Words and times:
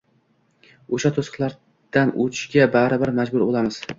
o‘sha 0.97 1.11
to‘siqlardan 1.17 2.13
o‘tishga 2.25 2.67
baribir 2.79 3.15
majbur 3.23 3.49
bo‘lamiz. 3.51 3.81